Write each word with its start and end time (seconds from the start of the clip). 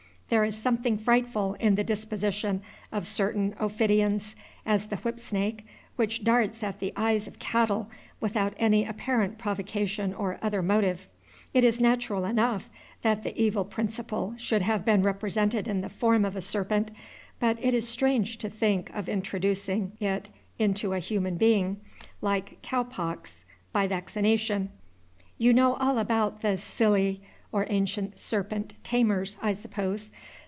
There 0.31 0.45
is 0.45 0.55
something 0.57 0.97
frightful 0.97 1.55
in 1.55 1.75
the 1.75 1.83
disposition 1.83 2.61
of 2.89 3.05
certain 3.05 3.53
ophidians, 3.59 4.33
as 4.65 4.85
the 4.85 4.95
whipsnake, 4.95 5.65
which 5.97 6.23
darts 6.23 6.63
at 6.63 6.79
the 6.79 6.93
eyes 6.95 7.27
of 7.27 7.37
cattle 7.37 7.89
without 8.21 8.53
any 8.57 8.85
apparent 8.85 9.37
provocation 9.37 10.13
or 10.13 10.39
other 10.41 10.61
motive. 10.61 11.09
It 11.53 11.65
is 11.65 11.81
natural 11.81 12.23
enough 12.23 12.69
that 13.01 13.23
the 13.25 13.37
evil 13.37 13.65
principle 13.65 14.33
should 14.37 14.61
have 14.61 14.85
been 14.85 15.03
represented 15.03 15.67
in 15.67 15.81
the 15.81 15.89
form 15.89 16.23
of 16.23 16.37
a 16.37 16.41
serpent, 16.41 16.91
but 17.41 17.61
it 17.61 17.73
is 17.73 17.85
strange 17.85 18.37
to 18.37 18.49
think 18.49 18.89
of 18.91 19.09
introducing 19.09 19.91
it 19.99 20.29
into 20.57 20.93
a 20.93 20.99
human 20.99 21.35
being 21.35 21.81
like 22.21 22.61
cow 22.61 22.83
pox 22.83 23.43
by 23.73 23.85
vaccination. 23.85 24.69
You 25.37 25.51
know 25.51 25.73
all 25.73 25.97
about 25.97 26.39
the 26.39 26.55
Psylli, 26.57 27.19
or 27.53 27.67
ancient 27.69 28.17
serpent 28.17 28.73
tamers, 28.81 29.35
I 29.41 29.55
suppose. 29.55 30.09